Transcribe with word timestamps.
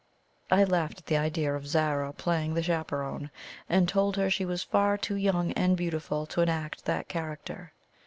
I 0.49 0.63
laughed 0.63 0.97
at 0.97 1.05
the 1.05 1.17
idea 1.17 1.53
of 1.53 1.67
Zara 1.67 2.11
playing 2.11 2.55
the 2.55 2.63
chaperon, 2.63 3.29
and 3.69 3.87
told 3.87 4.15
her 4.17 4.31
she 4.31 4.45
was 4.45 4.63
far 4.63 4.97
too 4.97 5.13
young 5.13 5.51
and 5.51 5.77
beautiful 5.77 6.25
to 6.25 6.41
enact 6.41 6.85
that 6.85 7.07
character. 7.07 7.71